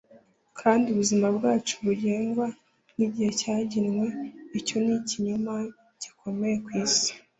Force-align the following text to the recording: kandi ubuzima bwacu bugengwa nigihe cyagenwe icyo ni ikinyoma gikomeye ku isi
kandi 0.59 0.85
ubuzima 0.93 1.27
bwacu 1.37 1.73
bugengwa 1.85 2.47
nigihe 2.97 3.31
cyagenwe 3.39 4.05
icyo 4.59 4.75
ni 4.85 4.93
ikinyoma 4.99 5.53
gikomeye 6.01 6.55
ku 6.65 6.69
isi 6.83 7.11